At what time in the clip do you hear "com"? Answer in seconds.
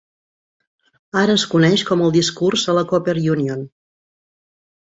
1.91-2.03